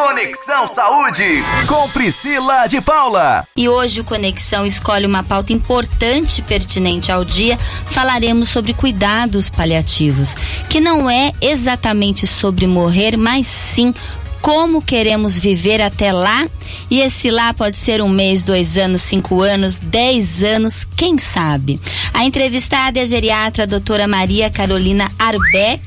[0.00, 3.46] Conexão Saúde com Priscila de Paula.
[3.54, 7.58] E hoje o Conexão escolhe uma pauta importante pertinente ao dia.
[7.84, 10.34] Falaremos sobre cuidados paliativos,
[10.70, 13.94] que não é exatamente sobre morrer, mas sim
[14.40, 16.46] como queremos viver até lá.
[16.90, 21.78] E esse lá pode ser um mês, dois anos, cinco anos, dez anos, quem sabe?
[22.14, 25.82] A entrevistada é a geriatra a doutora Maria Carolina Arbex.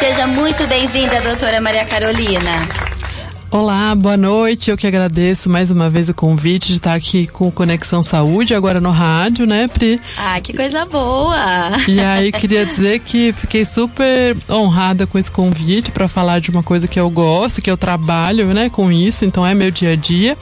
[0.00, 2.91] Seja muito bem-vinda, doutora Maria Carolina.
[3.52, 4.70] Olá, boa noite.
[4.70, 8.80] Eu que agradeço mais uma vez o convite de estar aqui com Conexão Saúde, agora
[8.80, 10.00] no rádio, né, Pri?
[10.16, 11.36] Ah, que coisa boa!
[11.86, 16.62] E aí, queria dizer que fiquei super honrada com esse convite para falar de uma
[16.62, 19.96] coisa que eu gosto, que eu trabalho, né, com isso, então é meu dia a
[19.96, 20.34] dia.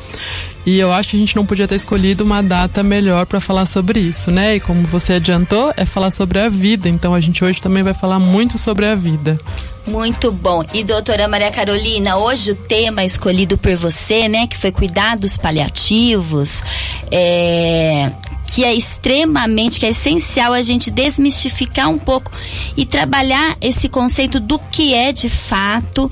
[0.65, 3.67] E eu acho que a gente não podia ter escolhido uma data melhor para falar
[3.67, 4.55] sobre isso, né?
[4.55, 6.89] E como você adiantou, é falar sobre a vida.
[6.89, 9.41] Então a gente hoje também vai falar muito sobre a vida.
[9.87, 10.65] Muito bom.
[10.73, 16.63] E doutora Maria Carolina, hoje o tema escolhido por você, né, que foi cuidados paliativos,
[17.11, 18.11] é,
[18.47, 22.31] que é extremamente, que é essencial a gente desmistificar um pouco
[22.77, 26.11] e trabalhar esse conceito do que é de fato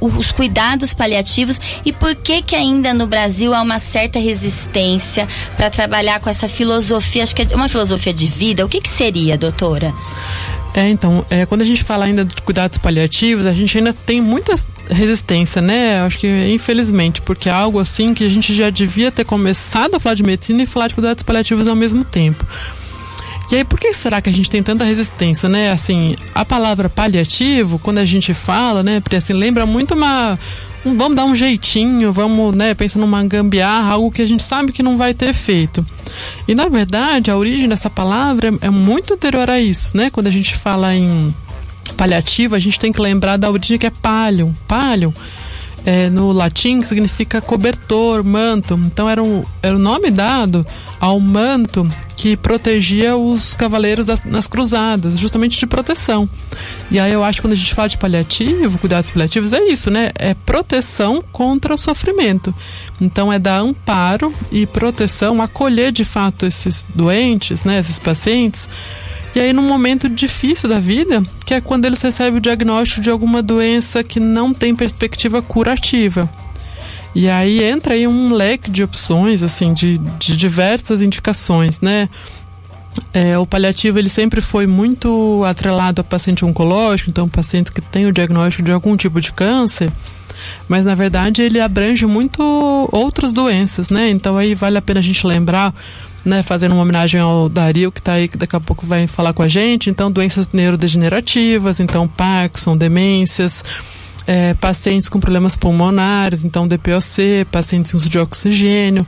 [0.00, 5.26] os cuidados paliativos e por que que ainda no Brasil há uma certa resistência
[5.56, 8.64] para trabalhar com essa filosofia, acho que é uma filosofia de vida.
[8.64, 9.94] O que que seria, doutora?
[10.76, 14.20] É, então, é, quando a gente fala ainda de cuidados paliativos, a gente ainda tem
[14.20, 14.54] muita
[14.90, 16.02] resistência, né?
[16.02, 20.00] Acho que infelizmente, porque é algo assim que a gente já devia ter começado a
[20.00, 22.44] falar de medicina e falar de cuidados paliativos ao mesmo tempo.
[23.50, 25.70] E aí, por que será que a gente tem tanta resistência, né?
[25.70, 30.38] Assim, a palavra paliativo, quando a gente fala, né, porque assim, lembra muito uma
[30.84, 34.82] vamos dar um jeitinho, vamos, né, pensar numa gambiarra, algo que a gente sabe que
[34.82, 35.84] não vai ter efeito.
[36.46, 40.10] E na verdade, a origem dessa palavra é, muito anterior a isso, né?
[40.10, 41.34] Quando a gente fala em
[41.96, 44.54] paliativo, a gente tem que lembrar da origem que é palio.
[44.66, 45.14] Palio
[45.86, 48.74] é, no latim significa cobertor, manto.
[48.84, 50.66] Então era, um, era o nome dado
[51.00, 56.28] ao manto que protegia os cavaleiros das, nas cruzadas, justamente de proteção.
[56.90, 59.90] E aí eu acho que quando a gente fala de paliativo, cuidados paliativos, é isso,
[59.90, 60.10] né?
[60.14, 62.54] É proteção contra o sofrimento.
[63.00, 68.68] Então é dar amparo e proteção, acolher de fato esses doentes, né, esses pacientes
[69.36, 73.10] e aí, num momento difícil da vida, que é quando eles recebem o diagnóstico de
[73.10, 76.26] alguma doença que não tem perspectiva curativa.
[77.16, 82.10] E aí entra aí um leque de opções, assim, de, de diversas indicações, né?
[83.10, 88.04] É, o paliativo ele sempre foi muito atrelado a paciente oncológico, então pacientes que têm
[88.04, 89.90] o diagnóstico de algum tipo de câncer,
[90.68, 92.42] mas na verdade ele abrange muito
[92.92, 94.10] outras doenças, né?
[94.10, 95.74] Então aí vale a pena a gente lembrar
[96.22, 99.32] né, fazendo uma homenagem ao Dario, que está aí, que daqui a pouco vai falar
[99.32, 99.88] com a gente.
[99.88, 103.64] Então, doenças neurodegenerativas, então Parkinson, demências,
[104.26, 109.06] é, pacientes com problemas pulmonares, então DPOC, pacientes com uso de oxigênio.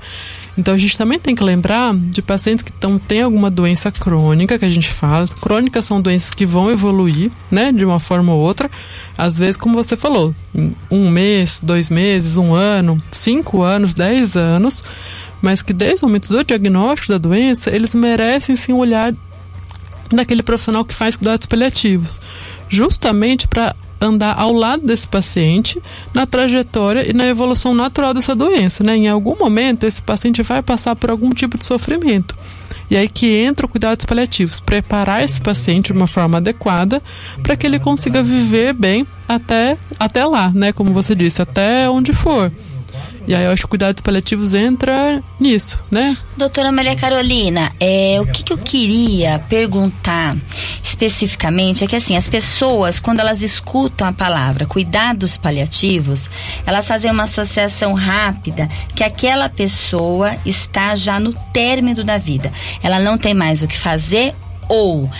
[0.56, 4.59] Então a gente também tem que lembrar de pacientes que tão, têm alguma doença crônica,
[4.59, 5.28] que a gente fala.
[5.41, 8.71] Crônicas são doenças que vão evoluir, né, de uma forma ou outra.
[9.17, 14.37] Às vezes, como você falou, em um mês, dois meses, um ano, cinco anos, dez
[14.37, 14.83] anos
[15.41, 19.15] mas que desde o momento do diagnóstico da doença, eles merecem sim um olhar
[20.11, 22.21] daquele profissional que faz cuidados paliativos,
[22.69, 25.83] justamente para andar ao lado desse paciente
[26.15, 28.97] na trajetória e na evolução natural dessa doença, né?
[28.97, 32.37] Em algum momento esse paciente vai passar por algum tipo de sofrimento.
[32.91, 37.03] E aí que entra o cuidados paliativos, preparar esse paciente de uma forma adequada
[37.43, 40.73] para que ele consiga viver bem até até lá, né?
[40.73, 42.51] Como você disse, até onde for.
[43.28, 46.16] E aí eu acho que cuidados paliativos entra nisso, né?
[46.34, 50.34] Doutora Maria Carolina, é, o que, que eu queria perguntar
[50.83, 56.31] especificamente é que assim, as pessoas, quando elas escutam a palavra cuidados paliativos,
[56.65, 58.66] elas fazem uma associação rápida
[58.97, 62.50] que aquela pessoa está já no término da vida.
[62.83, 64.34] Ela não tem mais o que fazer
[64.71, 65.10] ou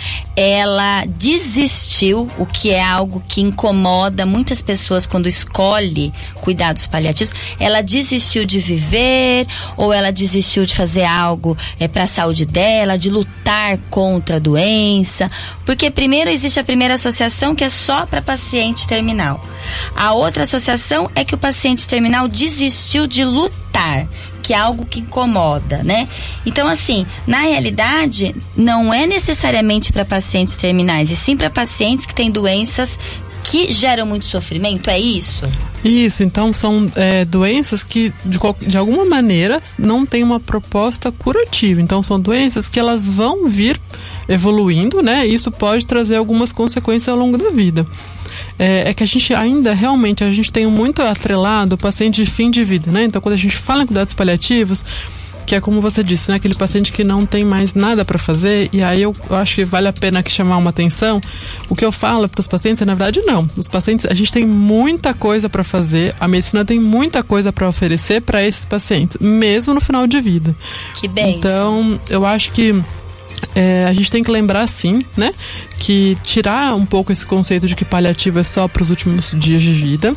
[0.41, 7.81] ela desistiu, o que é algo que incomoda muitas pessoas quando escolhe cuidados paliativos, ela
[7.81, 13.11] desistiu de viver ou ela desistiu de fazer algo é, para a saúde dela, de
[13.11, 15.29] lutar contra a doença,
[15.67, 19.45] porque primeiro existe a primeira associação que é só para paciente terminal.
[19.97, 24.07] A outra associação é que o paciente terminal desistiu de lutar
[24.49, 26.09] que é algo que incomoda, né?
[26.47, 32.15] Então, assim, na realidade, não é necessariamente para pacientes terminais, e sim para pacientes que
[32.15, 32.99] têm doenças
[33.45, 35.49] que geram muito sofrimento, é isso?
[35.83, 41.81] Isso, então são é, doenças que de, de alguma maneira não tem uma proposta curativa.
[41.81, 43.81] Então são doenças que elas vão vir
[44.29, 45.27] evoluindo, né?
[45.27, 47.87] Isso pode trazer algumas consequências ao longo da vida.
[48.59, 52.31] é, é, que a gente ainda realmente a gente tem muito atrelado o paciente de
[52.31, 53.05] fim de vida, né?
[53.05, 54.85] Então quando a gente fala em cuidados paliativos,
[55.49, 56.37] que é como você disse, né?
[56.37, 59.65] Aquele paciente que não tem mais nada para fazer, e aí eu, eu, acho que
[59.65, 61.23] vale a pena aqui chamar uma atenção.
[61.71, 63.49] O que eu falo para os pacientes é, na verdade, não.
[63.57, 67.67] Os pacientes, a gente tem muita coisa para fazer, a medicina tem muita coisa para
[67.67, 70.55] oferecer para esses pacientes, mesmo no final de vida.
[71.01, 71.39] Que bem.
[71.39, 72.75] Então, eu acho que
[73.59, 75.35] é, a gente tem que lembrar, sim, né,
[75.81, 79.61] que tirar um pouco esse conceito de que paliativo é só para os últimos dias
[79.61, 80.15] de vida.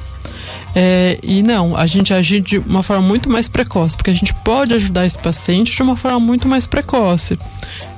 [0.76, 4.32] É, e não, a gente agir de uma forma muito mais precoce, porque a gente
[4.46, 7.40] pode ajudar esse paciente de uma forma muito mais precoce.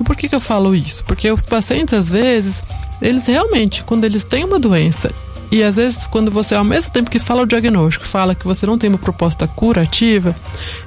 [0.00, 1.04] E por que, que eu falo isso?
[1.04, 2.64] Porque os pacientes, às vezes,
[3.02, 5.12] eles realmente, quando eles têm uma doença
[5.54, 8.66] e às vezes, quando você, ao mesmo tempo que fala o diagnóstico, fala que você
[8.66, 10.34] não tem uma proposta curativa,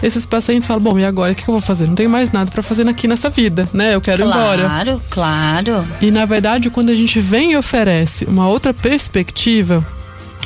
[0.03, 1.87] esses pacientes falam: bom, e agora o que eu vou fazer?
[1.87, 3.95] Não tenho mais nada para fazer aqui nessa vida, né?
[3.95, 4.61] Eu quero claro, ir embora.
[4.63, 5.85] Claro, claro.
[6.01, 9.81] E na verdade, quando a gente vem e oferece uma outra perspectiva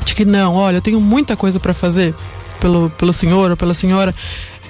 [0.06, 2.14] de que não, olha, eu tenho muita coisa para fazer
[2.60, 4.14] pelo, pelo senhor ou pela senhora,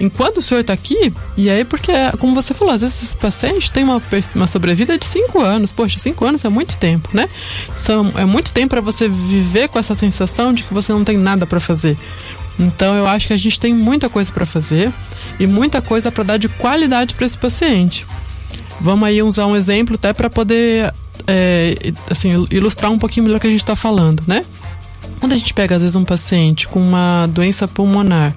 [0.02, 3.72] enquanto o senhor está aqui, e aí porque, como você falou, às vezes esse paciente
[3.72, 4.02] tem uma,
[4.36, 5.72] uma sobrevida de 5 anos.
[5.72, 7.30] Poxa, 5 anos é muito tempo, né?
[7.72, 11.18] São, é muito tempo para você viver com essa sensação de que você não tem
[11.18, 11.98] nada para fazer.
[12.60, 14.92] Então eu acho que a gente tem muita coisa para fazer
[15.40, 18.06] e muita coisa para dar de qualidade para esse paciente.
[18.80, 20.92] Vamos aí usar um exemplo até para poder
[21.28, 24.44] é, assim, ilustrar um pouquinho melhor o que a gente está falando, né?
[25.20, 28.36] Quando a gente pega, às vezes, um paciente com uma doença pulmonar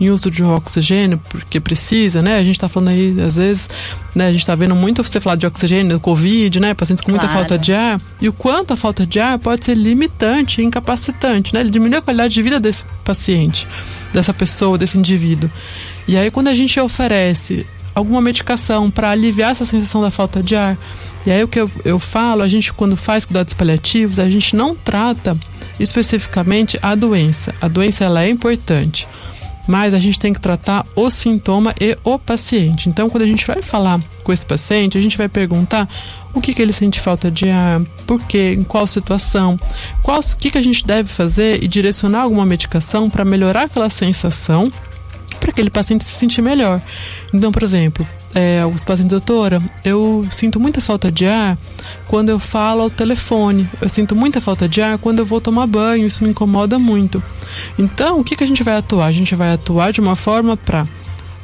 [0.00, 2.36] em uso de oxigênio, porque precisa, né?
[2.36, 3.68] A gente está falando aí, às vezes,
[4.14, 4.26] né?
[4.26, 6.74] A gente está vendo muito você falar de oxigênio, Covid, né?
[6.74, 8.00] Pacientes com muita falta de ar.
[8.20, 11.60] E o quanto a falta de ar pode ser limitante incapacitante, né?
[11.60, 13.66] Ele diminui a qualidade de vida desse paciente,
[14.12, 15.50] dessa pessoa, desse indivíduo.
[16.06, 20.56] E aí, quando a gente oferece alguma medicação para aliviar essa sensação da falta de
[20.56, 20.76] ar,
[21.24, 24.54] e aí o que eu, eu falo, a gente, quando faz cuidados paliativos, a gente
[24.54, 25.36] não trata
[25.78, 27.54] especificamente a doença.
[27.60, 29.08] A doença ela é importante,
[29.66, 32.88] mas a gente tem que tratar o sintoma e o paciente.
[32.88, 35.88] Então, quando a gente vai falar com esse paciente, a gente vai perguntar
[36.32, 39.58] o que, que ele sente falta de ar, por quê, em qual situação,
[40.02, 43.88] qual, o que, que a gente deve fazer e direcionar alguma medicação para melhorar aquela
[43.88, 44.70] sensação
[45.40, 46.80] para aquele paciente se sentir melhor.
[47.32, 51.56] Então, por exemplo, é, os pacientes, doutora, eu sinto muita falta de ar
[52.08, 53.68] quando eu falo ao telefone.
[53.80, 56.06] Eu sinto muita falta de ar quando eu vou tomar banho.
[56.06, 57.22] Isso me incomoda muito.
[57.78, 59.06] Então, o que, que a gente vai atuar?
[59.06, 60.84] A gente vai atuar de uma forma para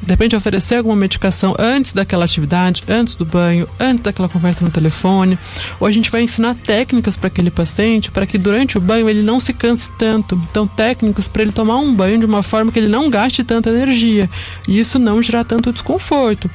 [0.03, 4.71] de repente oferecer alguma medicação antes daquela atividade, antes do banho, antes daquela conversa no
[4.71, 5.39] telefone,
[5.79, 9.23] ou a gente vai ensinar técnicas para aquele paciente para que durante o banho ele
[9.23, 10.41] não se canse tanto.
[10.51, 13.69] Então, técnicas para ele tomar um banho de uma forma que ele não gaste tanta
[13.69, 14.29] energia
[14.67, 16.51] e isso não gerar tanto desconforto.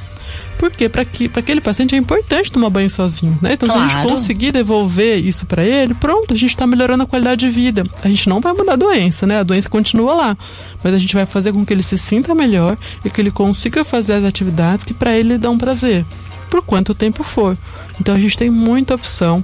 [0.58, 3.54] Porque para aquele paciente é importante tomar banho sozinho, né?
[3.54, 3.90] Então, claro.
[3.90, 7.42] se a gente conseguir devolver isso para ele, pronto, a gente está melhorando a qualidade
[7.46, 7.84] de vida.
[8.02, 9.40] A gente não vai mudar a doença, né?
[9.40, 10.38] A doença continua lá,
[10.84, 13.84] mas a gente vai fazer com que ele se sinta melhor e que ele consiga
[13.84, 16.06] fazer as atividades que para ele dão prazer,
[16.50, 17.58] por quanto tempo for.
[18.00, 19.44] Então, a gente tem muita opção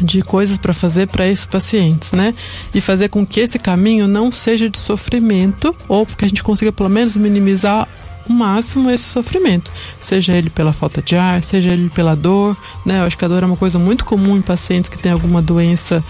[0.00, 2.34] de coisas para fazer para esses pacientes, né?
[2.74, 6.72] E fazer com que esse caminho não seja de sofrimento ou que a gente consiga
[6.72, 7.88] pelo menos minimizar
[8.28, 13.00] o máximo esse sofrimento, seja ele pela falta de ar, seja ele pela dor, né?
[13.00, 15.42] Eu acho que a dor é uma coisa muito comum em pacientes que têm alguma
[15.42, 16.02] doença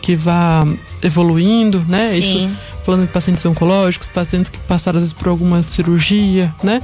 [0.00, 0.66] que vá
[1.02, 2.12] evoluindo, né?
[2.12, 2.18] Sim.
[2.18, 6.82] Isso falando de pacientes oncológicos, pacientes que passaram às vezes por alguma cirurgia, né?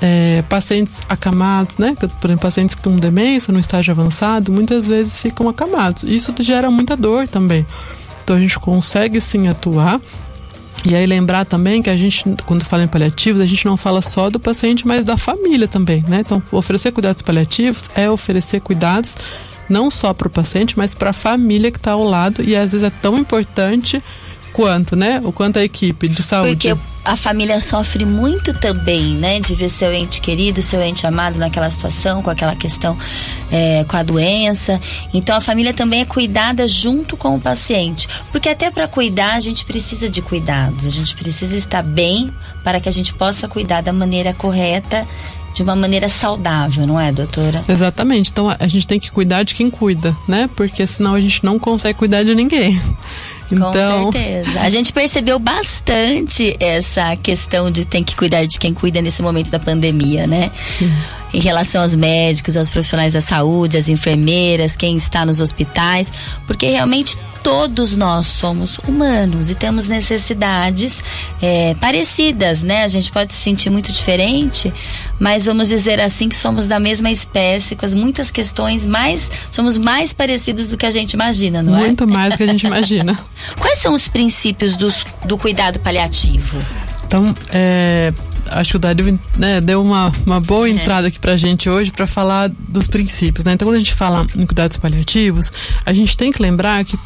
[0.00, 1.96] É, pacientes acamados, né?
[1.96, 6.02] Por exemplo, pacientes que estão demência no estágio avançado, muitas vezes ficam acamados.
[6.02, 7.64] Isso gera muita dor também.
[8.22, 10.00] Então a gente consegue sim atuar
[10.88, 14.02] e aí lembrar também que a gente, quando fala em paliativos, a gente não fala
[14.02, 16.20] só do paciente, mas da família também, né?
[16.20, 19.16] Então, oferecer cuidados paliativos é oferecer cuidados
[19.68, 22.72] não só para o paciente, mas para a família que está ao lado e às
[22.72, 24.02] vezes é tão importante
[24.52, 25.20] quanto, né?
[25.24, 26.68] O quanto a equipe de saúde.
[26.68, 29.40] Porque a família sofre muito também, né?
[29.40, 32.96] De ver seu ente querido, seu ente amado naquela situação, com aquela questão
[33.50, 34.80] é, com a doença.
[35.12, 38.08] Então a família também é cuidada junto com o paciente.
[38.30, 42.30] Porque até para cuidar a gente precisa de cuidados, a gente precisa estar bem
[42.62, 45.06] para que a gente possa cuidar da maneira correta
[45.54, 47.62] de uma maneira saudável, não é, doutora?
[47.68, 48.30] Exatamente.
[48.30, 50.48] Então a gente tem que cuidar de quem cuida, né?
[50.56, 52.80] Porque senão a gente não consegue cuidar de ninguém.
[53.54, 54.06] Então...
[54.06, 54.60] Com certeza.
[54.60, 59.50] A gente percebeu bastante essa questão de tem que cuidar de quem cuida nesse momento
[59.50, 60.50] da pandemia, né?
[60.66, 60.92] Sim.
[61.34, 66.12] Em relação aos médicos, aos profissionais da saúde, às enfermeiras, quem está nos hospitais,
[66.46, 71.02] porque realmente todos nós somos humanos e temos necessidades
[71.40, 72.84] é, parecidas, né?
[72.84, 74.72] A gente pode se sentir muito diferente,
[75.18, 79.76] mas vamos dizer assim que somos da mesma espécie, com as muitas questões, mais somos
[79.76, 81.86] mais parecidos do que a gente imagina, não muito é?
[81.88, 83.18] Muito mais do que a gente imagina.
[83.58, 86.58] Quais são os princípios dos, do cuidado paliativo?
[87.04, 88.12] Então, é,
[88.50, 90.70] acho que o Dario né, deu uma, uma boa é.
[90.70, 93.52] entrada aqui pra gente hoje para falar dos princípios, né?
[93.52, 95.52] Então, quando a gente fala em cuidados paliativos,
[95.84, 96.96] a gente tem que lembrar que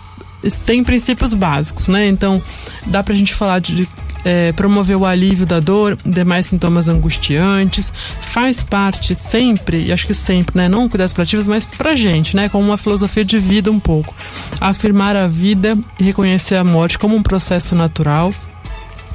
[0.65, 2.07] tem princípios básicos, né?
[2.07, 2.43] Então,
[2.87, 3.89] dá pra gente falar de
[4.27, 10.15] é, promover o alívio da dor, demais sintomas angustiantes, faz parte sempre, e acho que
[10.15, 10.69] sempre, né?
[10.69, 12.49] Não cuidados paliativos, mas pra gente, né?
[12.49, 14.13] Como uma filosofia de vida um pouco.
[14.61, 18.33] Afirmar a vida e reconhecer a morte como um processo natural,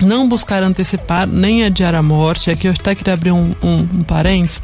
[0.06, 2.50] não buscar antecipar nem adiar a morte.
[2.50, 4.62] Aqui eu até queria abrir um, um, um parênteses,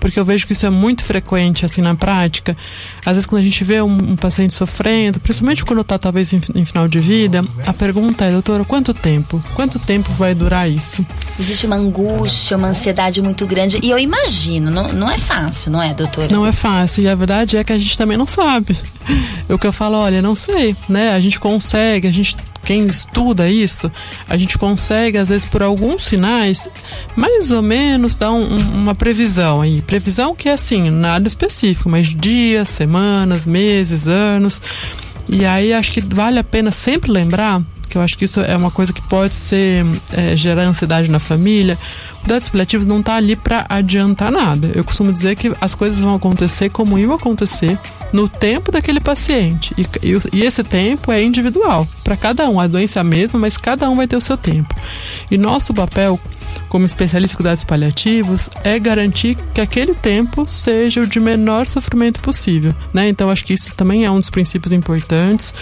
[0.00, 2.56] porque eu vejo que isso é muito frequente assim na prática.
[3.04, 6.40] Às vezes quando a gente vê um, um paciente sofrendo, principalmente quando está talvez em,
[6.54, 9.42] em, final de vida, a pergunta é, doutora, quanto tempo?
[9.54, 11.04] Quanto tempo vai durar isso?
[11.38, 15.82] Existe uma angústia, uma ansiedade muito grande e eu imagino, não, não é fácil, não
[15.82, 16.28] é, doutora?
[16.28, 18.76] Não é fácil e a verdade é que a gente também não sabe.
[19.46, 21.10] O que eu falo, olha, não sei, né?
[21.10, 23.90] A gente consegue, a gente quem estuda isso,
[24.28, 26.68] a gente consegue, às vezes, por alguns sinais,
[27.14, 29.82] mais ou menos dar um, uma previsão aí.
[29.82, 34.60] Previsão que é assim, nada específico, mas dias, semanas, meses, anos.
[35.28, 37.62] E aí acho que vale a pena sempre lembrar
[37.94, 41.20] que eu acho que isso é uma coisa que pode ser é, gerar ansiedade na
[41.20, 41.78] família.
[42.24, 44.70] Cuidados paliativos não está ali para adiantar nada.
[44.74, 47.78] Eu costumo dizer que as coisas vão acontecer como iam acontecer
[48.14, 49.74] no tempo daquele paciente.
[49.76, 51.86] E, e, e esse tempo é individual.
[52.02, 54.38] Para cada um, a doença é a mesma, mas cada um vai ter o seu
[54.38, 54.74] tempo.
[55.30, 56.18] E nosso papel
[56.68, 62.20] como especialista em cuidados paliativos é garantir que aquele tempo seja o de menor sofrimento
[62.20, 63.08] possível, né?
[63.08, 65.54] Então acho que isso também é um dos princípios importantes.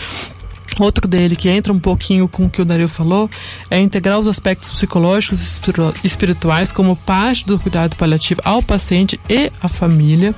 [0.81, 3.29] Outro dele, que entra um pouquinho com o que o Dario falou,
[3.71, 5.61] é integrar os aspectos psicológicos
[6.03, 10.35] e espirituais como parte do cuidado paliativo ao paciente e à família.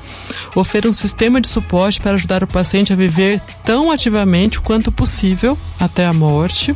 [0.55, 5.57] Oferecer um sistema de suporte para ajudar o paciente a viver tão ativamente quanto possível
[5.79, 6.75] até a morte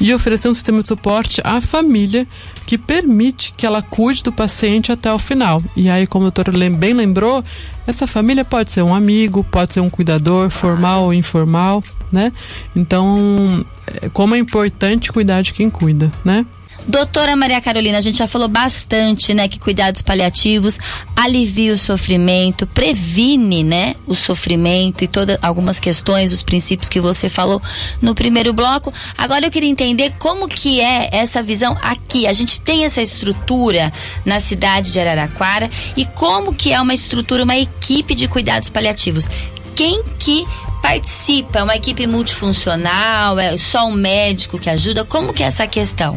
[0.00, 2.26] e oferecer um sistema de suporte à família
[2.68, 5.62] que permite que ela cuide do paciente até o final.
[5.74, 7.42] E aí, como o doutor bem lembrou,
[7.86, 11.82] essa família pode ser um amigo, pode ser um cuidador, formal ou informal,
[12.12, 12.30] né?
[12.76, 16.44] Então, é, como é importante cuidar de quem cuida, né?
[16.88, 20.78] Doutora Maria Carolina, a gente já falou bastante, né, que cuidados paliativos
[21.14, 27.28] alivia o sofrimento, previne, né, o sofrimento e todas algumas questões, os princípios que você
[27.28, 27.60] falou
[28.00, 28.90] no primeiro bloco.
[29.18, 32.26] Agora eu queria entender como que é essa visão aqui.
[32.26, 33.92] A gente tem essa estrutura
[34.24, 39.28] na cidade de Araraquara e como que é uma estrutura, uma equipe de cuidados paliativos.
[39.76, 40.46] Quem que
[40.80, 41.58] participa?
[41.58, 43.38] É uma equipe multifuncional?
[43.38, 45.04] É só um médico que ajuda?
[45.04, 46.16] Como que é essa questão?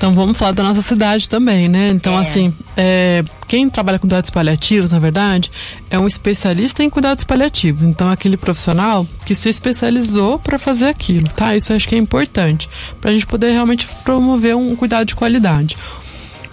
[0.00, 1.90] Então vamos falar da nossa cidade também, né?
[1.90, 2.22] Então, é.
[2.22, 5.52] assim, é, quem trabalha com cuidados paliativos, na verdade,
[5.90, 7.82] é um especialista em cuidados paliativos.
[7.82, 11.54] Então, é aquele profissional que se especializou para fazer aquilo, tá?
[11.54, 12.66] Isso eu acho que é importante,
[12.98, 15.76] para a gente poder realmente promover um cuidado de qualidade.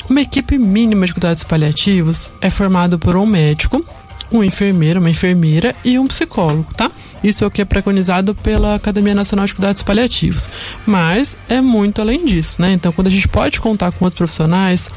[0.09, 3.81] Uma equipe mínima de cuidados paliativos é formada por um médico,
[4.29, 6.91] um enfermeiro, uma enfermeira e um psicólogo, tá?
[7.23, 10.49] Isso é o que é preconizado pela Academia Nacional de Cuidados Paliativos.
[10.85, 12.71] Mas é muito além disso, né?
[12.71, 14.89] Então, quando a gente pode contar com outros profissionais,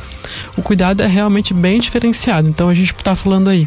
[0.56, 2.48] o cuidado é realmente bem diferenciado.
[2.48, 3.66] Então, a gente está falando aí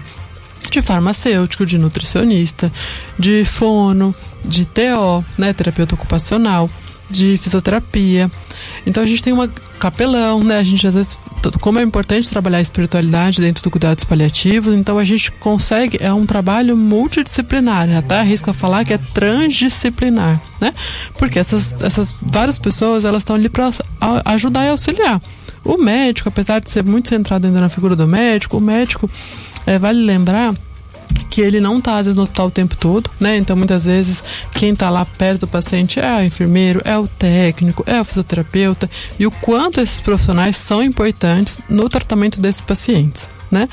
[0.70, 2.72] de farmacêutico, de nutricionista,
[3.18, 6.70] de fono, de TO, né, terapeuta ocupacional,
[7.10, 8.30] de fisioterapia.
[8.86, 9.48] Então a gente tem uma
[9.80, 10.60] capelão, né?
[10.60, 11.18] A gente às vezes
[11.60, 16.14] como é importante trabalhar a espiritualidade dentro do cuidados paliativos, então a gente consegue, é
[16.14, 20.74] um trabalho multidisciplinar, até arrisco a falar que é transdisciplinar, né?
[21.18, 23.72] Porque essas, essas várias pessoas, elas estão ali para
[24.26, 25.22] ajudar e auxiliar.
[25.66, 29.10] O médico, apesar de ser muito centrado ainda na figura do médico, o médico,
[29.66, 30.54] é, vale lembrar
[31.34, 33.38] que ele não está às vezes no hospital o tempo todo, né?
[33.38, 37.84] Então muitas vezes quem está lá perto do paciente é o enfermeiro, é o técnico,
[37.88, 38.88] é o fisioterapeuta
[39.18, 43.68] e o quanto esses profissionais são importantes no tratamento desses pacientes, né?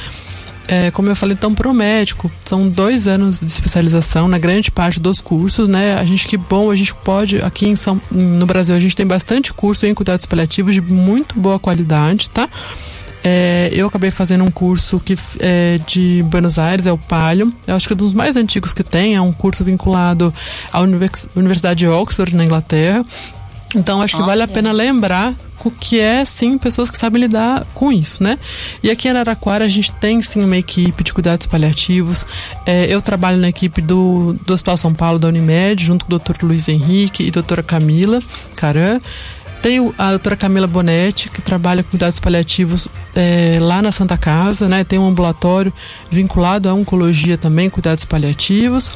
[0.67, 4.71] É, como eu falei, então, para o médico, são dois anos de especialização na grande
[4.71, 5.99] parte dos cursos, né?
[5.99, 9.05] A gente, que bom, a gente pode, aqui em São, no Brasil, a gente tem
[9.05, 12.49] bastante curso em cuidados paliativos de muito boa qualidade, tá?
[13.23, 17.53] É, eu acabei fazendo um curso que é de Buenos Aires, é o Palio.
[17.67, 20.33] Eu acho que é um dos mais antigos que tem, é um curso vinculado
[20.73, 23.05] à Universidade de Oxford, na Inglaterra.
[23.75, 25.35] Então acho que vale a pena lembrar
[25.65, 28.39] o que é sim pessoas que sabem lidar com isso, né?
[28.83, 32.27] E aqui em Araraquara a gente tem sim uma equipe de cuidados paliativos.
[32.65, 36.19] É, eu trabalho na equipe do, do Hospital São Paulo da Unimed, junto com o
[36.19, 36.43] Dr.
[36.43, 38.21] Luiz Henrique e doutora Camila
[38.57, 38.99] Caran.
[39.62, 44.67] Tem a doutora Camila Bonetti, que trabalha com cuidados paliativos é, lá na Santa Casa,
[44.67, 44.85] né?
[44.85, 45.73] Tem um ambulatório
[46.11, 48.90] vinculado à oncologia também, cuidados paliativos.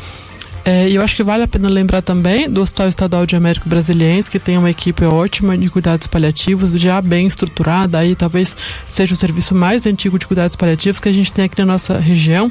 [0.65, 3.69] É, e eu acho que vale a pena lembrar também do Hospital Estadual de Américo
[3.69, 8.57] Brasiliense, que tem uma equipe ótima de cuidados paliativos, já bem estruturada, aí talvez
[8.89, 11.99] seja o serviço mais antigo de cuidados paliativos que a gente tem aqui na nossa
[11.99, 12.49] região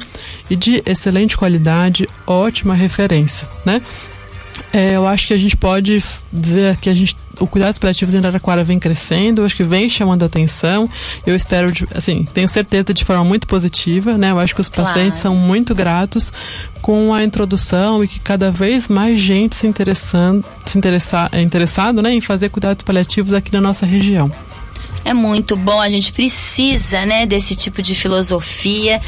[0.48, 3.82] e de excelente qualidade, ótima referência, né?
[4.74, 6.02] É, eu acho que a gente pode
[6.32, 9.88] dizer que a gente, o cuidados paliativos em Araraquara vem crescendo, eu acho que vem
[9.88, 10.90] chamando atenção.
[11.24, 14.32] Eu espero, assim, tenho certeza de forma muito positiva, né?
[14.32, 14.90] Eu acho que os claro.
[14.90, 16.32] pacientes são muito gratos
[16.82, 22.02] com a introdução e que cada vez mais gente se interessando, se interessar, é interessado,
[22.02, 24.30] né, em fazer cuidados paliativos aqui na nossa região.
[25.04, 29.00] É muito bom, a gente precisa, né, desse tipo de filosofia,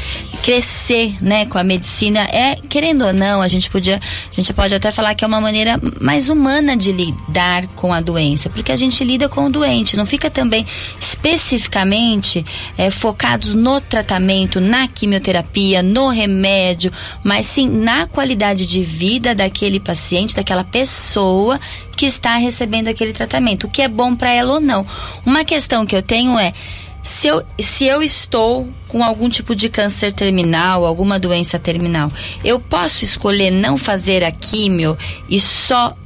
[0.43, 2.19] crescer, né, com a medicina.
[2.31, 5.41] É, querendo ou não, a gente podia, a gente pode até falar que é uma
[5.41, 9.97] maneira mais humana de lidar com a doença, porque a gente lida com o doente,
[9.97, 10.65] não fica também
[10.99, 12.45] especificamente
[12.77, 16.91] é, focados no tratamento, na quimioterapia, no remédio,
[17.23, 21.59] mas sim na qualidade de vida daquele paciente, daquela pessoa
[21.97, 24.85] que está recebendo aquele tratamento, o que é bom para ela ou não.
[25.25, 26.53] Uma questão que eu tenho é
[27.01, 32.11] se eu, se eu estou com algum tipo de câncer terminal, alguma doença terminal,
[32.43, 34.95] eu posso escolher não fazer a químio
[35.27, 35.97] e só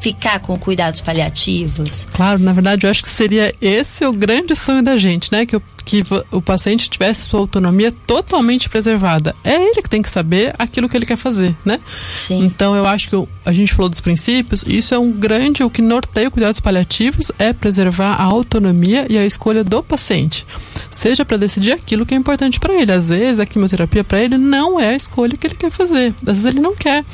[0.00, 2.06] ficar com cuidados paliativos?
[2.12, 5.46] Claro, na verdade eu acho que seria esse o grande sonho da gente, né?
[5.46, 9.34] Que o que o paciente tivesse sua autonomia totalmente preservada.
[9.44, 11.80] É ele que tem que saber aquilo que ele quer fazer, né?
[12.26, 12.44] Sim.
[12.44, 15.80] Então eu acho que a gente falou dos princípios, isso é um grande, o que
[15.80, 20.44] norteia cuidados paliativos é preservar a autonomia e a escolha do paciente.
[20.90, 22.92] Seja para decidir aquilo que é importante para ele.
[22.92, 26.14] Às vezes a quimioterapia para ele não é a escolha que ele quer fazer.
[26.20, 27.04] Às vezes ele não quer.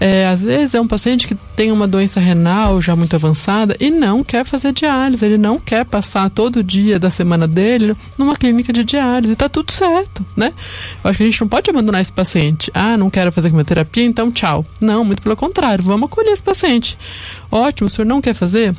[0.00, 3.90] É, às vezes é um paciente que tem uma doença renal já muito avançada e
[3.90, 8.72] não quer fazer diálise, ele não quer passar todo dia da semana dele numa clínica
[8.72, 9.32] de diálise.
[9.32, 10.52] E tá tudo certo, né?
[11.04, 12.70] Eu acho que a gente não pode abandonar esse paciente.
[12.74, 14.64] Ah, não quero fazer quimioterapia, então tchau.
[14.80, 16.98] Não, muito pelo contrário, vamos acolher esse paciente.
[17.50, 18.74] Ótimo, o senhor não quer fazer?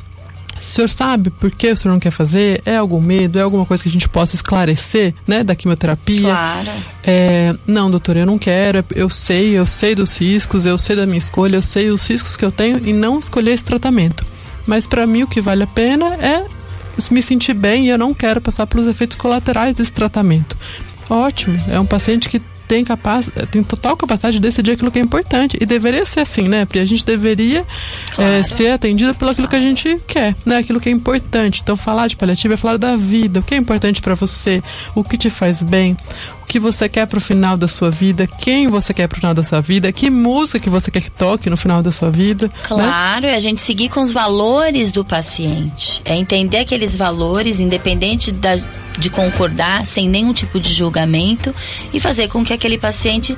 [0.64, 2.62] O senhor sabe por que o senhor não quer fazer?
[2.64, 3.38] É algum medo?
[3.38, 6.22] É alguma coisa que a gente possa esclarecer, né, da quimioterapia?
[6.22, 6.72] Claro.
[7.04, 8.82] É, não, doutor, eu não quero.
[8.94, 12.34] Eu sei, eu sei dos riscos, eu sei da minha escolha, eu sei os riscos
[12.34, 14.24] que eu tenho em não escolher esse tratamento.
[14.66, 16.46] Mas para mim o que vale a pena é
[17.10, 20.56] me sentir bem e eu não quero passar pelos efeitos colaterais desse tratamento.
[21.10, 25.02] Ótimo, é um paciente que tem, capaz, tem total capacidade de decidir aquilo que é
[25.02, 25.56] importante.
[25.60, 26.64] E deveria ser assim, né?
[26.64, 28.30] Porque a gente deveria é, claro.
[28.30, 30.58] é, ser atendida pelo aquilo que a gente quer, né?
[30.58, 31.60] Aquilo que é importante.
[31.62, 34.62] Então, falar de paliativo é falar da vida, o que é importante para você,
[34.94, 35.96] o que te faz bem,
[36.44, 39.20] o que você quer para o final da sua vida, quem você quer para o
[39.20, 42.10] final da sua vida, que música que você quer que toque no final da sua
[42.10, 42.46] vida.
[42.46, 42.52] Né?
[42.62, 43.32] Claro, né?
[43.32, 48.56] é a gente seguir com os valores do paciente, é entender aqueles valores, independente da,
[48.98, 51.54] de concordar, sem nenhum tipo de julgamento,
[51.92, 53.34] e fazer com que aquele paciente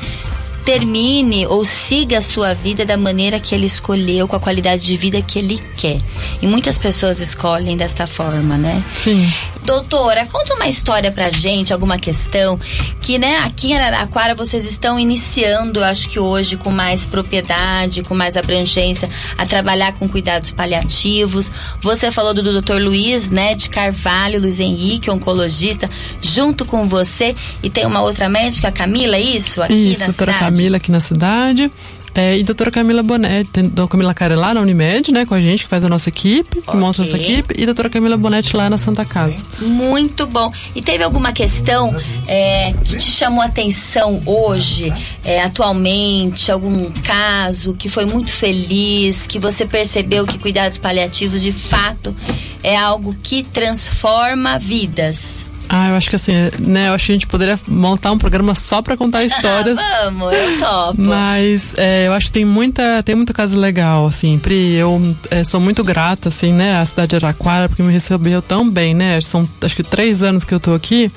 [0.65, 4.97] termine ou siga a sua vida da maneira que ele escolheu, com a qualidade de
[4.97, 6.01] vida que ele quer.
[6.43, 8.83] E muitas pessoas escolhem desta forma, né?
[8.99, 9.33] Sim.
[9.65, 12.59] Doutora, conta uma história pra gente, alguma questão
[13.01, 18.15] que, né, aqui em Araraquara vocês estão iniciando, acho que hoje com mais propriedade, com
[18.15, 21.51] mais abrangência, a trabalhar com cuidados paliativos.
[21.81, 25.91] Você falou do doutor Luiz, né, de Carvalho, Luiz Henrique, oncologista,
[26.21, 29.63] junto com você e tem uma outra médica, Camila, é isso?
[29.63, 30.53] Aqui isso, na doutora cidade?
[30.53, 31.73] Camila aqui na cidade.
[32.17, 35.69] É, e doutora Camila Bonetti, doutora Camila Carelar na Unimed, né, com a gente, que
[35.69, 36.81] faz a nossa equipe, que okay.
[36.81, 39.37] monta a nossa equipe, e doutora Camila Bonetti lá na Santa Casa.
[39.61, 40.51] Muito bom.
[40.75, 41.95] E teve alguma questão
[42.27, 44.91] é, que te chamou a atenção hoje,
[45.23, 51.53] é, atualmente, algum caso que foi muito feliz, que você percebeu que cuidados paliativos de
[51.53, 52.17] fato
[52.63, 55.46] é algo que transforma vidas?
[55.69, 56.89] Ah, eu acho que assim, né?
[56.89, 59.79] Eu acho que a gente poderia montar um programa só para contar histórias.
[60.05, 61.01] Vamos, eu topo.
[61.01, 64.39] Mas é, eu acho que tem muita, tem muita casa legal, assim.
[64.39, 65.01] Pri, eu
[65.31, 66.81] é, sou muito grata, assim, né?
[66.81, 69.21] A cidade de Araquara, porque me recebeu tão bem, né?
[69.21, 71.11] São acho que três anos que eu tô aqui.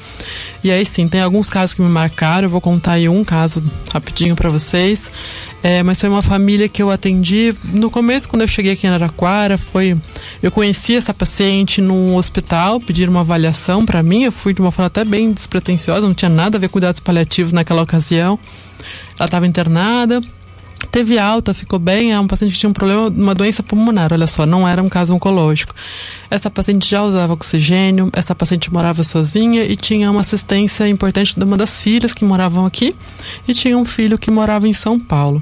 [0.63, 2.45] E aí sim, tem alguns casos que me marcaram.
[2.45, 5.11] Eu vou contar aí um caso rapidinho para vocês.
[5.61, 8.89] É, mas foi uma família que eu atendi no começo, quando eu cheguei aqui em
[8.89, 9.97] Araquara, foi
[10.41, 14.71] eu conheci essa paciente num hospital, pediram uma avaliação para mim, eu fui de uma
[14.71, 18.39] forma até bem despretensiosa, não tinha nada a ver com cuidados paliativos naquela ocasião.
[19.17, 20.21] Ela estava internada,
[20.91, 24.27] teve alta, ficou bem, é um paciente que tinha um problema, uma doença pulmonar, olha
[24.27, 25.73] só, não era um caso oncológico.
[26.29, 31.43] Essa paciente já usava oxigênio, essa paciente morava sozinha e tinha uma assistência importante de
[31.43, 32.95] uma das filhas que moravam aqui
[33.47, 35.41] e tinha um filho que morava em São Paulo.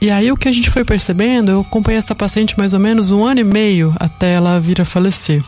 [0.00, 3.10] E aí o que a gente foi percebendo, eu acompanhei essa paciente mais ou menos
[3.10, 5.42] um ano e meio até ela vir a falecer.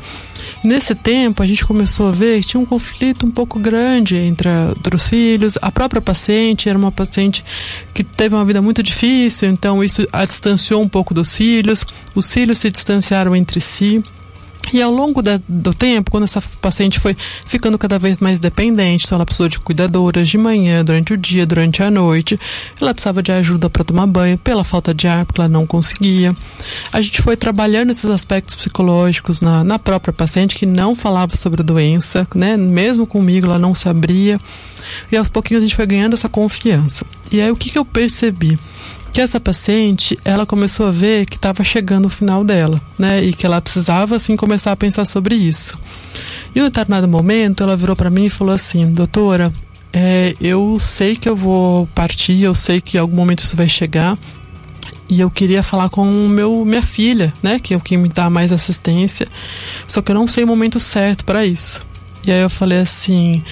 [0.65, 4.49] Nesse tempo, a gente começou a ver que tinha um conflito um pouco grande entre
[4.95, 5.57] os filhos.
[5.63, 7.45] A própria paciente era uma paciente
[7.95, 11.85] que teve uma vida muito difícil, então isso a distanciou um pouco dos filhos.
[12.15, 14.03] Os filhos se distanciaram entre si.
[14.73, 19.05] E ao longo da, do tempo, quando essa paciente foi ficando cada vez mais dependente,
[19.07, 22.39] então ela precisou de cuidadoras de manhã, durante o dia, durante a noite,
[22.81, 26.35] ela precisava de ajuda para tomar banho, pela falta de ar, porque ela não conseguia.
[26.93, 31.63] A gente foi trabalhando esses aspectos psicológicos na, na própria paciente, que não falava sobre
[31.63, 32.57] a doença, né?
[32.57, 34.39] Mesmo comigo, ela não se abria.
[35.11, 37.05] E aos pouquinhos a gente foi ganhando essa confiança.
[37.31, 38.59] E aí o que, que eu percebi?
[39.19, 43.21] Que essa paciente, ela começou a ver que estava chegando o final dela, né?
[43.21, 45.77] E que ela precisava, assim, começar a pensar sobre isso.
[46.55, 49.53] E em um determinado momento, ela virou para mim e falou assim, doutora,
[49.93, 53.69] é, eu sei que eu vou partir, eu sei que em algum momento isso vai
[53.69, 54.17] chegar,
[55.09, 58.31] e eu queria falar com meu minha filha, né, que é o que me dá
[58.31, 59.27] mais assistência.
[59.89, 61.85] Só que eu não sei o momento certo para isso.
[62.23, 63.43] E aí eu falei assim: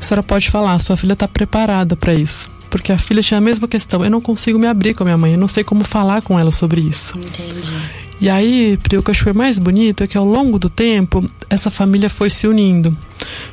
[0.00, 3.40] "A senhora pode falar, sua filha está preparada para isso" porque a filha tinha a
[3.40, 4.04] mesma questão.
[4.04, 6.36] Eu não consigo me abrir com a minha mãe, eu não sei como falar com
[6.36, 7.16] ela sobre isso.
[7.16, 7.72] Entendi.
[8.20, 11.24] E aí, Pri, o que eu achei mais bonito é que ao longo do tempo,
[11.48, 12.96] essa família foi se unindo.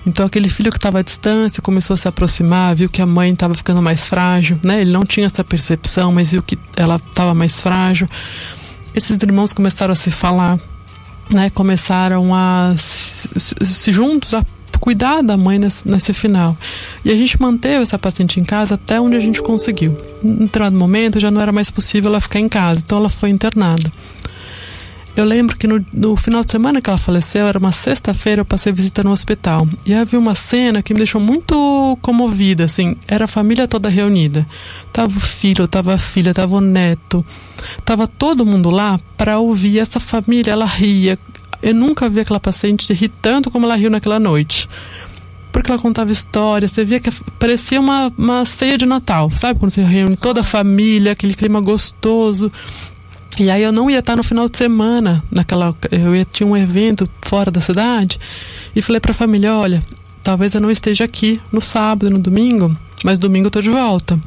[0.07, 3.31] Então, aquele filho que estava à distância começou a se aproximar, viu que a mãe
[3.31, 4.81] estava ficando mais frágil, né?
[4.81, 8.09] Ele não tinha essa percepção, mas viu que ela estava mais frágil.
[8.95, 10.59] Esses irmãos começaram a se falar,
[11.29, 11.51] né?
[11.51, 13.29] Começaram a se,
[13.63, 14.43] se juntos a
[14.81, 16.57] cuidar da mãe nesse, nesse, final.
[17.05, 19.97] E a gente manteve essa paciente em casa até onde a gente conseguiu.
[20.21, 23.29] Em determinado momento já não era mais possível ela ficar em casa, então ela foi
[23.29, 23.89] internada.
[25.15, 28.45] Eu lembro que no, no final de semana que ela faleceu, era uma sexta-feira, eu
[28.45, 29.67] passei visita no hospital.
[29.85, 32.95] E havia uma cena que me deixou muito comovida, assim.
[33.07, 34.47] Era a família toda reunida.
[34.93, 37.25] Tava o filho, tava a filha, tava o neto.
[37.83, 40.51] Tava todo mundo lá para ouvir essa família.
[40.51, 41.19] Ela ria,
[41.61, 44.67] eu nunca vi aquela paciente rir tanto como ela riu naquela noite.
[45.51, 49.59] Porque ela contava histórias, você via que parecia uma, uma ceia de Natal, sabe?
[49.59, 52.51] Quando você reúne toda a família, aquele clima gostoso.
[53.37, 56.55] E aí eu não ia estar no final de semana, naquela, eu ia, tinha um
[56.55, 58.19] evento fora da cidade,
[58.75, 59.83] e falei para a família, olha,
[60.21, 64.19] talvez eu não esteja aqui no sábado, no domingo, mas domingo eu tô de volta.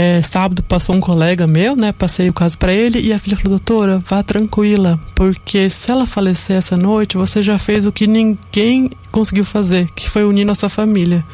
[0.00, 1.90] É, sábado passou um colega meu, né?
[1.90, 6.06] Passei o caso para ele e a filha falou: Doutora, vá tranquila, porque se ela
[6.06, 10.68] falecer essa noite, você já fez o que ninguém conseguiu fazer, que foi unir nossa
[10.68, 11.24] família.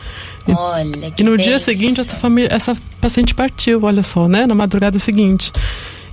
[0.49, 4.47] Olha, que E no dia seguinte, essa, família, essa paciente partiu, olha só, né?
[4.47, 5.53] Na madrugada seguinte.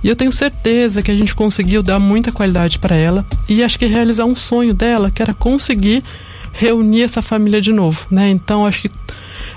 [0.04, 3.78] E eu tenho certeza que a gente conseguiu dar muita qualidade para ela e acho
[3.78, 6.04] que realizar um sonho dela, que era conseguir
[6.52, 8.28] reunir essa família de novo, né?
[8.28, 8.90] Então acho que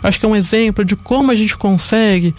[0.01, 2.34] acho que é um exemplo de como a gente consegue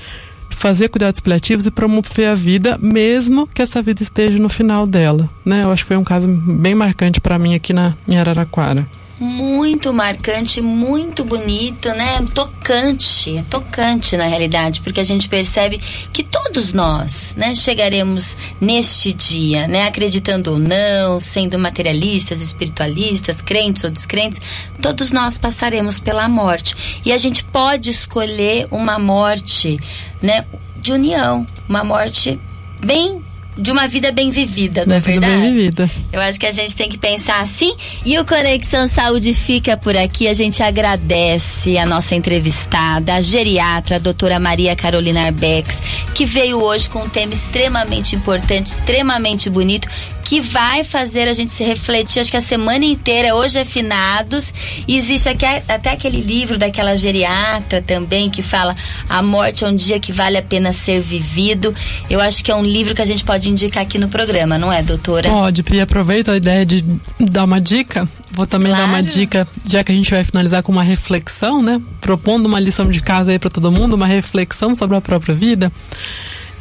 [0.57, 5.29] fazer cuidados paliativos e promover a vida, mesmo que essa vida esteja no final dela,
[5.45, 5.63] né?
[5.63, 8.87] Eu acho que foi um caso bem marcante para mim aqui na em Araraquara.
[9.19, 12.23] Muito marcante, muito bonito, né?
[12.35, 15.81] Tocante, tocante na realidade, porque a gente percebe
[16.13, 23.85] que todos nós, né, chegaremos neste dia, né, acreditando ou não, sendo materialistas, espiritualistas, crentes
[23.85, 24.39] ou descrentes,
[24.83, 27.01] todos nós passaremos pela morte.
[27.03, 29.81] E a gente pode escolher uma morte,
[30.21, 30.45] né,
[30.77, 32.39] de união, uma morte
[32.85, 33.25] bem
[33.57, 35.43] de uma vida bem vivida, não é vida verdade?
[35.43, 35.91] bem vivida.
[36.13, 37.75] Eu acho que a gente tem que pensar assim.
[38.05, 40.29] E o Conexão Saúde fica por aqui.
[40.29, 45.81] A gente agradece a nossa entrevistada, a geriatra, a doutora Maria Carolina Arbex,
[46.15, 49.89] que veio hoje com um tema extremamente importante, extremamente bonito,
[50.27, 54.53] que vai fazer a gente se refletir, acho que a semana inteira, hoje é finados,
[54.89, 58.75] e existe aqui, até aquele livro daquela geriatra também, que fala
[59.09, 61.73] A Morte é um Dia que Vale a Pena Ser Vivido.
[62.11, 64.73] Eu acho que é um livro que a gente pode indicar aqui no programa, não
[64.73, 65.31] é, doutora?
[65.31, 66.85] Pode, Pri, aproveito a ideia de
[67.21, 68.09] dar uma dica.
[68.33, 69.07] Vou também dar uma Claro.
[69.07, 71.81] dica, já que a gente vai finalizar com uma reflexão, né?
[72.01, 75.71] Propondo uma lição de casa aí para todo mundo, uma reflexão sobre a própria vida.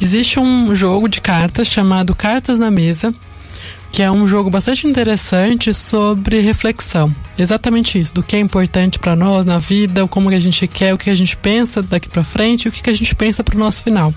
[0.00, 3.12] Existe um jogo de cartas chamado Cartas na Mesa,
[3.96, 7.10] que é um jogo bastante interessante sobre reflexão.
[7.38, 10.92] Exatamente isso, do que é importante para nós na vida, como que a gente quer,
[10.92, 13.42] o que a gente pensa daqui para frente e o que que a gente pensa
[13.42, 14.12] para o nosso final.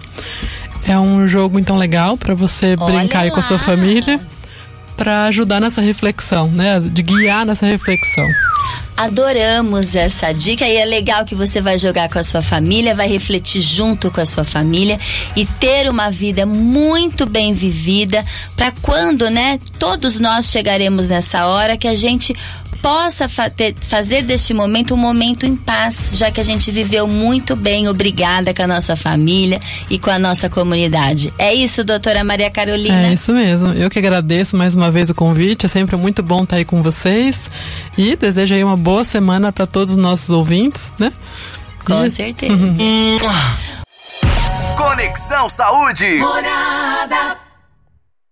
[0.85, 4.19] É um jogo então legal para você Olha brincar aí com a sua família,
[4.99, 8.27] para ajudar nessa reflexão, né, de guiar nessa reflexão.
[8.97, 13.07] Adoramos essa dica e é legal que você vai jogar com a sua família, vai
[13.07, 14.99] refletir junto com a sua família
[15.37, 18.25] e ter uma vida muito bem vivida
[18.57, 22.35] para quando, né, todos nós chegaremos nessa hora que a gente
[22.81, 27.07] possa fa ter, fazer deste momento um momento em paz, já que a gente viveu
[27.07, 31.33] muito bem, obrigada com a nossa família e com a nossa comunidade.
[31.37, 33.07] É isso, doutora Maria Carolina?
[33.07, 33.73] É isso mesmo.
[33.73, 36.81] Eu que agradeço mais uma vez o convite, é sempre muito bom estar aí com
[36.81, 37.49] vocês
[37.97, 41.11] e desejo aí uma boa semana para todos os nossos ouvintes, né?
[41.85, 42.09] Com e...
[42.09, 42.53] certeza.
[44.75, 46.19] Conexão Saúde.
[46.19, 47.38] Morada